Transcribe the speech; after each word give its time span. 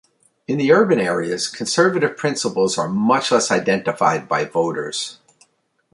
In 0.47 0.57
the 0.57 0.71
urban 0.71 0.99
areas, 0.99 1.47
conservative 1.47 2.17
principles 2.17 2.75
are 2.75 2.89
much 2.89 3.31
less 3.31 3.51
identified 3.51 4.27
by 4.27 4.45
voters. 4.45 5.19